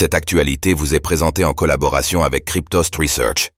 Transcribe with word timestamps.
Cette 0.00 0.14
actualité 0.14 0.74
vous 0.74 0.94
est 0.94 1.00
présentée 1.00 1.44
en 1.44 1.54
collaboration 1.54 2.22
avec 2.22 2.44
Cryptost 2.44 2.94
Research. 2.94 3.50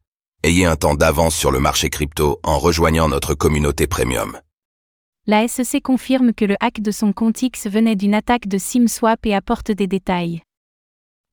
Ayez 0.43 0.65
un 0.65 0.75
temps 0.75 0.95
d'avance 0.95 1.37
sur 1.37 1.51
le 1.51 1.61
marché 1.61 1.91
crypto 1.91 2.41
en 2.43 2.59
rejoignant 2.59 3.11
notre 3.11 3.35
communauté 3.35 3.87
premium. 3.87 4.41
La 5.27 5.47
SEC 5.47 5.83
confirme 5.83 6.33
que 6.33 6.47
le 6.47 6.57
hack 6.61 6.81
de 6.81 6.93
son 6.93 7.13
compte 7.13 7.43
X 7.43 7.67
venait 7.67 7.95
d'une 7.95 8.15
attaque 8.15 8.49
de 8.49 8.57
SimSwap 8.57 9.27
et 9.27 9.35
apporte 9.35 9.71
des 9.71 9.87
détails. 9.87 10.41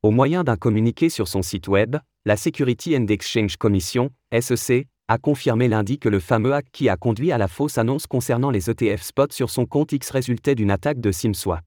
Au 0.03 0.11
moyen 0.11 0.43
d'un 0.43 0.57
communiqué 0.57 1.07
sur 1.07 1.29
son 1.29 1.41
site 1.41 1.69
web, 1.69 1.95
la 2.25 2.35
Security 2.35 2.97
and 2.97 3.07
Exchange 3.07 3.55
Commission, 3.55 4.09
SEC, 4.37 4.87
a 5.07 5.17
confirmé 5.17 5.69
lundi 5.69 5.99
que 5.99 6.09
le 6.09 6.19
fameux 6.19 6.53
hack 6.53 6.65
qui 6.73 6.89
a 6.89 6.97
conduit 6.97 7.31
à 7.31 7.37
la 7.37 7.47
fausse 7.47 7.77
annonce 7.77 8.07
concernant 8.07 8.51
les 8.51 8.69
ETF 8.69 9.01
spot 9.01 9.31
sur 9.31 9.51
son 9.51 9.65
compte 9.65 9.93
X 9.93 10.09
résultait 10.09 10.55
d'une 10.55 10.69
attaque 10.69 10.99
de 10.99 11.13
SimSwap. 11.13 11.63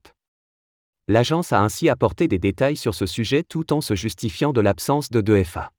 L'agence 1.07 1.51
a 1.51 1.61
ainsi 1.61 1.89
apporté 1.89 2.27
des 2.27 2.39
détails 2.39 2.77
sur 2.77 2.93
ce 2.93 3.05
sujet 3.05 3.43
tout 3.43 3.73
en 3.73 3.81
se 3.81 3.95
justifiant 3.95 4.53
de 4.53 4.61
l'absence 4.61 5.09
de 5.09 5.21
2FA. 5.21 5.69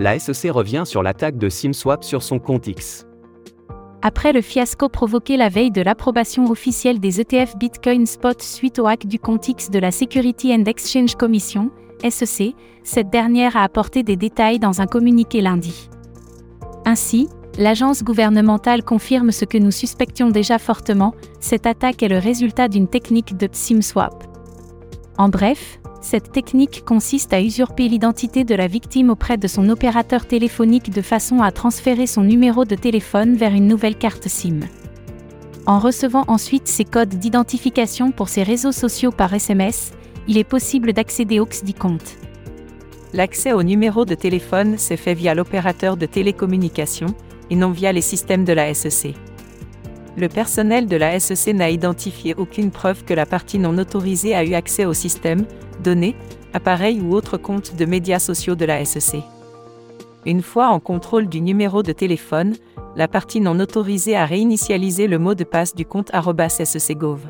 La 0.00 0.18
SEC 0.18 0.52
revient 0.52 0.84
sur 0.86 1.02
l'attaque 1.02 1.38
de 1.38 1.48
SimSwap 1.48 2.04
sur 2.04 2.22
son 2.22 2.38
compte 2.38 2.68
X. 2.68 3.04
Après 4.00 4.32
le 4.32 4.40
fiasco 4.40 4.88
provoqué 4.88 5.36
la 5.36 5.48
veille 5.48 5.72
de 5.72 5.82
l'approbation 5.82 6.48
officielle 6.50 7.00
des 7.00 7.20
ETF 7.20 7.56
Bitcoin 7.56 8.06
Spot 8.06 8.40
suite 8.40 8.78
au 8.78 8.86
hack 8.86 9.06
du 9.06 9.18
compte 9.18 9.48
X 9.48 9.70
de 9.70 9.80
la 9.80 9.90
Security 9.90 10.54
and 10.54 10.64
Exchange 10.66 11.16
Commission, 11.16 11.70
SEC, 12.08 12.54
cette 12.84 13.10
dernière 13.10 13.56
a 13.56 13.64
apporté 13.64 14.04
des 14.04 14.16
détails 14.16 14.60
dans 14.60 14.80
un 14.80 14.86
communiqué 14.86 15.40
lundi. 15.40 15.90
Ainsi, 16.84 17.28
l'agence 17.58 18.04
gouvernementale 18.04 18.84
confirme 18.84 19.32
ce 19.32 19.44
que 19.44 19.58
nous 19.58 19.72
suspections 19.72 20.30
déjà 20.30 20.58
fortement, 20.58 21.14
cette 21.40 21.66
attaque 21.66 22.02
est 22.02 22.08
le 22.08 22.18
résultat 22.18 22.68
d'une 22.68 22.88
technique 22.88 23.36
de 23.36 23.48
SimSwap. 23.50 24.24
En 25.18 25.28
bref, 25.28 25.80
cette 26.00 26.30
technique 26.30 26.84
consiste 26.86 27.32
à 27.32 27.42
usurper 27.42 27.88
l'identité 27.88 28.44
de 28.44 28.54
la 28.54 28.68
victime 28.68 29.10
auprès 29.10 29.36
de 29.36 29.48
son 29.48 29.68
opérateur 29.68 30.26
téléphonique 30.26 30.90
de 30.90 31.02
façon 31.02 31.42
à 31.42 31.50
transférer 31.50 32.06
son 32.06 32.22
numéro 32.22 32.64
de 32.64 32.76
téléphone 32.76 33.34
vers 33.34 33.52
une 33.52 33.66
nouvelle 33.66 33.96
carte 33.96 34.28
SIM. 34.28 34.60
En 35.66 35.80
recevant 35.80 36.24
ensuite 36.28 36.68
ses 36.68 36.84
codes 36.84 37.16
d'identification 37.16 38.12
pour 38.12 38.28
ses 38.28 38.44
réseaux 38.44 38.72
sociaux 38.72 39.10
par 39.10 39.34
SMS, 39.34 39.90
il 40.28 40.38
est 40.38 40.44
possible 40.44 40.92
d'accéder 40.92 41.40
au 41.40 41.46
XDI 41.46 41.74
compte. 41.74 42.16
L'accès 43.12 43.52
au 43.52 43.62
numéro 43.62 44.04
de 44.04 44.14
téléphone 44.14 44.78
s'est 44.78 44.96
fait 44.96 45.14
via 45.14 45.34
l'opérateur 45.34 45.96
de 45.96 46.06
télécommunication, 46.06 47.08
et 47.50 47.56
non 47.56 47.70
via 47.70 47.92
les 47.92 48.00
systèmes 48.00 48.44
de 48.44 48.52
la 48.52 48.72
SEC. 48.74 49.14
Le 50.16 50.28
personnel 50.28 50.86
de 50.86 50.96
la 50.96 51.18
SEC 51.20 51.54
n'a 51.54 51.70
identifié 51.70 52.34
aucune 52.34 52.70
preuve 52.70 53.04
que 53.04 53.14
la 53.14 53.26
partie 53.26 53.58
non 53.58 53.78
autorisée 53.78 54.34
a 54.34 54.44
eu 54.44 54.54
accès 54.54 54.84
au 54.84 54.92
système, 54.92 55.46
données, 55.82 56.16
appareils 56.52 57.00
ou 57.00 57.14
autres 57.14 57.36
comptes 57.36 57.76
de 57.76 57.84
médias 57.84 58.18
sociaux 58.18 58.56
de 58.56 58.64
la 58.64 58.84
SEC. 58.84 59.22
Une 60.26 60.42
fois 60.42 60.68
en 60.68 60.80
contrôle 60.80 61.28
du 61.28 61.40
numéro 61.40 61.82
de 61.82 61.92
téléphone, 61.92 62.54
la 62.96 63.06
partie 63.06 63.40
non 63.40 63.60
autorisée 63.60 64.16
a 64.16 64.26
réinitialisé 64.26 65.06
le 65.06 65.18
mot 65.18 65.34
de 65.34 65.44
passe 65.44 65.74
du 65.74 65.86
compte 65.86 66.10
SECGov. 66.48 67.20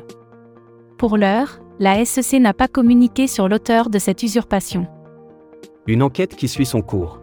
Pour 0.97 1.15
l'heure, 1.15 1.59
la 1.79 2.03
SEC 2.03 2.41
n'a 2.41 2.53
pas 2.53 2.67
communiqué 2.67 3.27
sur 3.27 3.47
l'auteur 3.47 3.89
de 3.89 3.99
cette 3.99 4.23
usurpation. 4.23 4.87
Une 5.87 6.03
enquête 6.03 6.35
qui 6.35 6.47
suit 6.47 6.65
son 6.65 6.81
cours. 6.81 7.21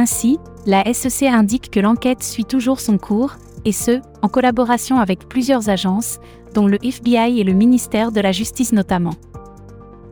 Ainsi, 0.00 0.38
la 0.64 0.82
SEC 0.94 1.28
indique 1.28 1.70
que 1.70 1.78
l'enquête 1.78 2.22
suit 2.22 2.46
toujours 2.46 2.80
son 2.80 2.96
cours, 2.96 3.34
et 3.66 3.72
ce, 3.72 4.00
en 4.22 4.28
collaboration 4.28 4.98
avec 4.98 5.28
plusieurs 5.28 5.68
agences, 5.68 6.20
dont 6.54 6.66
le 6.66 6.78
FBI 6.82 7.38
et 7.38 7.44
le 7.44 7.52
ministère 7.52 8.10
de 8.10 8.22
la 8.22 8.32
Justice 8.32 8.72
notamment. 8.72 9.12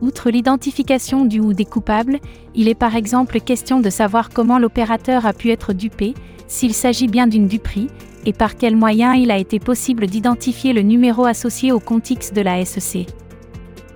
Outre 0.03 0.29
l'identification 0.29 1.25
du 1.25 1.39
ou 1.39 1.53
des 1.53 1.65
coupables, 1.65 2.19
il 2.53 2.67
est 2.67 2.75
par 2.75 2.95
exemple 2.95 3.39
question 3.39 3.79
de 3.79 3.89
savoir 3.89 4.29
comment 4.29 4.59
l'opérateur 4.59 5.25
a 5.25 5.33
pu 5.33 5.49
être 5.49 5.73
dupé, 5.73 6.13
s'il 6.47 6.75
s'agit 6.75 7.07
bien 7.07 7.25
d'une 7.25 7.47
duperie, 7.47 7.89
et 8.27 8.33
par 8.33 8.57
quels 8.57 8.75
moyens 8.75 9.17
il 9.17 9.31
a 9.31 9.39
été 9.39 9.57
possible 9.57 10.05
d'identifier 10.05 10.71
le 10.71 10.83
numéro 10.83 11.25
associé 11.25 11.71
au 11.71 11.79
compte 11.79 12.11
X 12.11 12.31
de 12.31 12.41
la 12.41 12.63
SEC. 12.63 13.07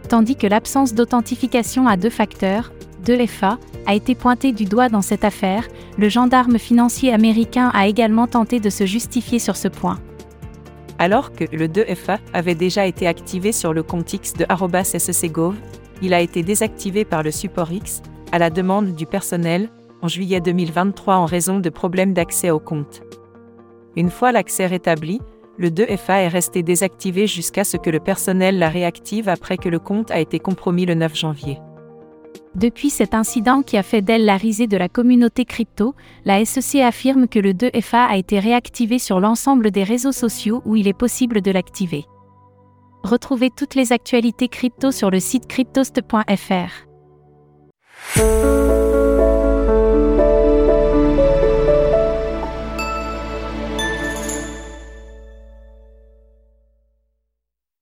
Tandis 0.09 0.37
que 0.37 0.47
l'absence 0.47 0.95
d'authentification 0.95 1.87
à 1.87 1.97
deux 1.97 2.09
facteurs, 2.09 2.71
2FA, 3.03 3.57
a 3.85 3.93
été 3.93 4.15
pointée 4.15 4.51
du 4.51 4.65
doigt 4.65 4.89
dans 4.89 5.01
cette 5.01 5.25
affaire, 5.25 5.67
le 5.97 6.09
gendarme 6.09 6.57
financier 6.57 7.13
américain 7.13 7.69
a 7.73 7.87
également 7.87 8.27
tenté 8.27 8.59
de 8.59 8.69
se 8.69 8.85
justifier 8.85 9.39
sur 9.39 9.55
ce 9.55 9.67
point. 9.67 9.99
Alors 10.99 11.33
que 11.33 11.43
le 11.51 11.67
2FA 11.67 12.19
avait 12.33 12.55
déjà 12.55 12.85
été 12.85 13.07
activé 13.07 13.51
sur 13.51 13.73
le 13.73 13.83
compte 13.83 14.13
X 14.13 14.33
de 14.33 14.45
SECGov, 14.83 15.55
il 16.01 16.13
a 16.13 16.21
été 16.21 16.43
désactivé 16.43 17.05
par 17.05 17.23
le 17.23 17.31
support 17.31 17.71
X, 17.71 18.01
à 18.31 18.39
la 18.39 18.49
demande 18.49 18.95
du 18.95 19.05
personnel, 19.05 19.69
en 20.01 20.07
juillet 20.07 20.41
2023 20.41 21.15
en 21.15 21.25
raison 21.25 21.59
de 21.59 21.69
problèmes 21.69 22.13
d'accès 22.13 22.49
au 22.49 22.59
compte. 22.59 23.03
Une 23.95 24.09
fois 24.09 24.31
l'accès 24.31 24.65
rétabli, 24.65 25.21
le 25.57 25.69
2FA 25.69 26.23
est 26.23 26.27
resté 26.29 26.63
désactivé 26.63 27.27
jusqu'à 27.27 27.63
ce 27.63 27.77
que 27.77 27.89
le 27.89 27.99
personnel 27.99 28.57
la 28.57 28.69
réactive 28.69 29.29
après 29.29 29.57
que 29.57 29.69
le 29.69 29.79
compte 29.79 30.09
a 30.09 30.19
été 30.19 30.39
compromis 30.39 30.85
le 30.85 30.95
9 30.95 31.15
janvier. 31.15 31.59
Depuis 32.55 32.89
cet 32.89 33.13
incident 33.13 33.63
qui 33.63 33.77
a 33.77 33.83
fait 33.83 34.01
d'elle 34.01 34.25
la 34.25 34.37
risée 34.37 34.67
de 34.67 34.77
la 34.77 34.89
communauté 34.89 35.43
crypto, 35.43 35.95
la 36.23 36.43
SEC 36.45 36.81
affirme 36.81 37.27
que 37.27 37.39
le 37.39 37.53
2FA 37.53 38.07
a 38.09 38.17
été 38.17 38.39
réactivé 38.39 38.99
sur 38.99 39.19
l'ensemble 39.19 39.71
des 39.71 39.83
réseaux 39.83 40.11
sociaux 40.11 40.61
où 40.65 40.75
il 40.75 40.87
est 40.87 40.97
possible 40.97 41.41
de 41.41 41.51
l'activer. 41.51 42.05
Retrouvez 43.03 43.49
toutes 43.49 43.75
les 43.75 43.91
actualités 43.91 44.47
crypto 44.47 44.91
sur 44.91 45.09
le 45.09 45.19
site 45.19 45.47
cryptost.fr. 45.47 46.87